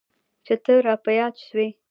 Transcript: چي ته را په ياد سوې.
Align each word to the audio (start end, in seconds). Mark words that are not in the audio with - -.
چي 0.45 0.53
ته 0.63 0.73
را 0.85 0.95
په 1.03 1.11
ياد 1.19 1.35
سوې. 1.45 1.67